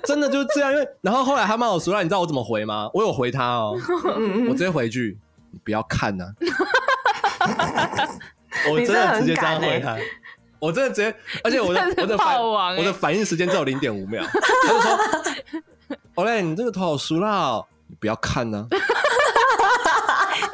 [0.05, 0.73] 真的就是这样。
[0.73, 2.91] 因为然后后来他骂我熟了，你知道我怎么回吗？
[2.93, 3.77] 我有回他哦，
[4.49, 5.19] 我直接回句
[5.51, 6.25] ：“你不要看呐。”
[8.71, 9.97] 我真的直接这样回他，
[10.59, 14.25] 我真的直接，而且我的我的反我的反应时间只有零点五秒。
[14.25, 14.99] 他就说
[16.17, 18.67] ：“Olay，你这个头好熟了，你不要看呐。”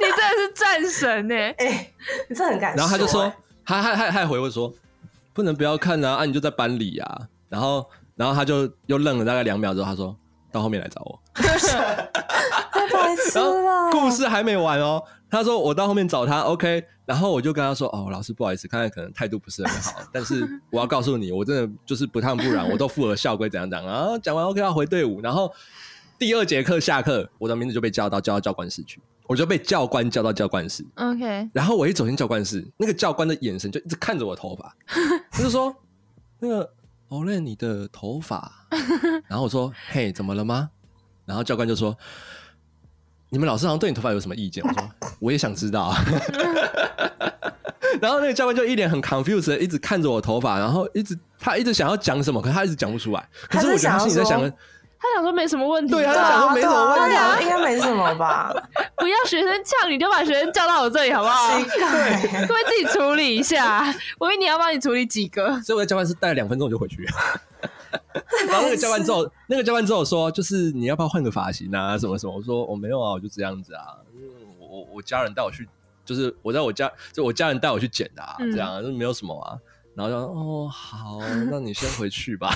[0.01, 1.35] 你真的是战神呢！
[1.59, 1.93] 哎，
[2.29, 2.75] 你真的很敢。
[2.77, 3.33] 然后他就说。
[3.71, 4.73] 他还还还回我说，
[5.33, 6.17] 不能不要看啊！
[6.17, 7.29] 啊，你就在班里呀、啊。
[7.49, 10.17] 然后，然后他就又愣了大概两秒之后，他说
[10.51, 11.21] 到后面来找我。
[11.35, 13.91] 太白痴了！
[13.93, 15.01] 故事还没完哦。
[15.31, 16.85] 他说我到后面找他，OK。
[17.07, 24.19] 然后我就跟他说，哦，老师不好意思，刚才可能态度不是很好，但是我要告诉你，我真的就是不烫不染，我都符合校规，怎样怎样啊。
[24.19, 25.53] 讲完 OK 要回队伍，然后
[26.19, 29.01] 第二节课下课，我的名字就被叫到叫到教官室去。
[29.31, 31.49] 我就被教官叫到教官室，OK。
[31.53, 34.75] 然后我一走进教官室，那个教官的眼神就一直看着我的头发，
[35.31, 35.73] 他就说
[36.41, 36.69] ：“那个
[37.11, 38.67] Olay 你的头发。
[39.31, 40.69] ”然后我说：“嘿，怎么了吗？”
[41.25, 41.97] 然后教官就说
[43.31, 44.91] ：“你们老师好像对你头发有什么意见？”我说
[45.23, 45.95] ：“我也想知道。
[48.03, 53.29] ”然后那个教官就一脸很 confused 一直看着我头发，然后一直他一直想要讲什么，可是他一直讲不出来。
[53.49, 54.53] 可是我觉得他心里在想。
[55.01, 58.53] 他想说没什么问题，对啊，他想说没什么问题，啊，应该没什么吧？
[58.97, 61.59] 不要学生叫，你就把学生叫到我这里好不好？
[61.59, 63.83] 对，各位自己处理一下。
[64.19, 67.09] 我以为你要帮你处理几个，所以我在教官室待了两分钟我就回去。
[68.47, 71.97] 然后那个教官之后，那个教官之后说，就是你要不要换个发型啊？
[71.97, 72.37] 什么什么？
[72.37, 73.97] 我说我没有啊，我就这样子啊。
[74.59, 75.67] 我我家人带我去，
[76.05, 79.57] 就是我在我家，就我家人带我去剪的啊，嗯、这样就没有什么啊。
[79.97, 81.19] 然后就说哦好，
[81.51, 82.53] 那你先回去吧。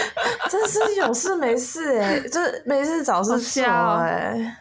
[0.50, 4.56] 真是有事没事哎、欸，就是没事找事笑哎、欸。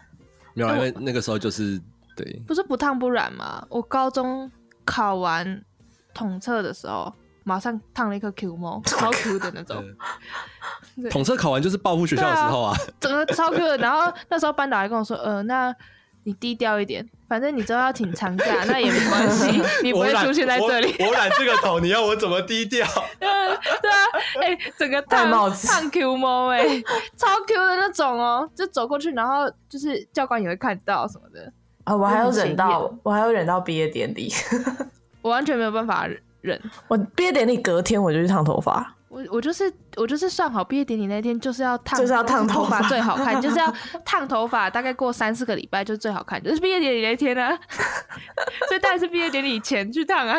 [0.54, 1.80] 没有，因为那个时候就是
[2.16, 3.66] 对，不是不烫不染吗？
[3.70, 4.50] 我高中
[4.86, 5.62] 考完
[6.14, 7.14] 统测的时候，
[7.44, 9.84] 马上烫了一颗 Q 毛， 超 Q 的那种。
[11.12, 13.78] 统测考完就是报复学校的时候啊，啊整个超 Q 的。
[13.78, 15.76] 然后那时候班导还跟我说，呃，那
[16.26, 17.08] 你低调一点。
[17.28, 20.96] 反正你之后要请长假，那也没关系，你不会出现在这里。
[21.00, 22.86] 我染这个头，你要我怎么低调？
[23.20, 23.58] 对啊，
[24.42, 26.64] 哎、欸，整个戴帽子，烫 Q 毛哎，
[27.18, 31.52] 超 Q 的那种哦，就走过去，然后就是教官也会看到什么的
[31.84, 31.96] 啊。
[31.96, 34.32] 我还要忍到，我还要忍到毕业典礼，
[35.24, 36.08] 我完全没有办法
[36.42, 36.62] 忍。
[36.88, 38.95] 我毕业典礼隔天我就去烫头发。
[39.16, 47.58] 我我就是我就是算好毕业典礼那天就是要烫，就是要烫头发最好看， 就是要烫头发，大概过三四个礼拜就最好看，就是毕业典礼那天啊，
[48.68, 50.36] 所以当然是毕业典礼前去烫啊。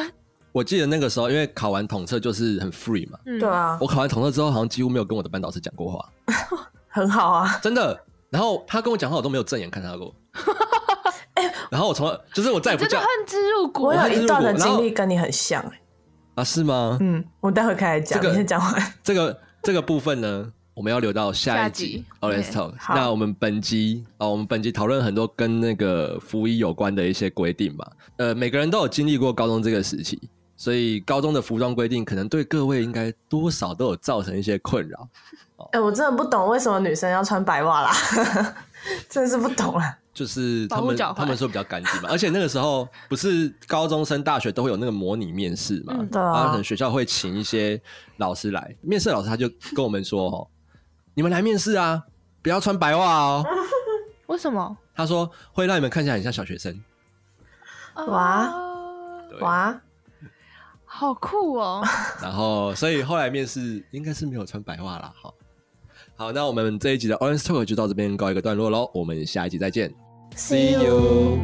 [0.52, 3.78] 我记得那个时候，因为考完统测就是很 free 嘛，对啊。
[3.80, 6.06] 我考完统测之后，好像几乎没有跟我的班导师讲过话，
[6.88, 7.98] 很好啊，真的。
[8.28, 10.14] 然后他跟我讲话，我都没有正眼看他过。
[11.70, 13.84] 然后我从来就是我再也不叫，恨之入骨。
[13.84, 15.80] 我有一段的经历跟你很像哎。
[16.36, 16.98] 啊，是吗？
[17.00, 18.92] 嗯，我待会开始讲，这个、你先讲完。
[19.02, 22.04] 这个这个部分呢，我们要留到下一集。
[22.20, 22.74] Let's talk。
[22.90, 27.86] 那我们本集啊、哦，我们本集讨论很多跟那个服仪有关的一些规定嘛。
[28.18, 30.20] 呃，每个人都有经历过高中这个时期，
[30.58, 35.08] 所以高中的服装规定可能对各位应该多少都有造成一些困扰。
[35.56, 37.92] 哎、哦欸，我真的不懂为什么女生要穿白袜啦，
[39.08, 39.98] 真的是不懂啊。
[40.16, 47.78] 就是他们他们说比较干净嘛，而且那个时候不是高中生大学都会有那个模拟面试嘛，嗯、对啊，然后可能学校会请一些
[48.16, 50.48] 老师来面试，老师他就跟我们说哦，
[51.12, 52.02] 你们来面试啊，
[52.40, 53.44] 不要穿白袜哦。
[54.28, 54.74] 为什么？
[54.94, 56.82] 他说会让你们看起来很像小学生。
[58.06, 58.50] 哇
[59.42, 59.78] 哇，
[60.86, 61.84] 好酷哦。
[62.22, 65.12] 然后所以后来面试应该是没有穿白袜啦。
[65.14, 65.34] 好，
[66.16, 69.94] 好，那我们这一集的 Orange Talk 就到这边告一个段落喽，我们下一集再见。
[70.36, 71.40] See you.